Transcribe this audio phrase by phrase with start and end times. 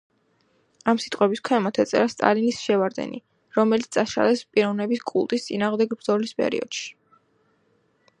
[0.91, 3.19] ამ სიტყვების ქვემოთ ეწერა „სტალინის შევარდენი“,
[3.57, 6.91] რომელიც წაშალეს პიროვნების კულტის წინააღმდეგ ბრძოლის პერიოდში.